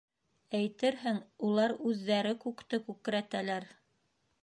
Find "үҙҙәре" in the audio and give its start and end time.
1.91-2.35